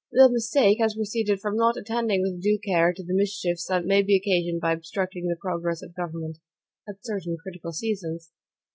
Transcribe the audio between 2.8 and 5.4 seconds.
to the mischiefs that may be occasioned by obstructing the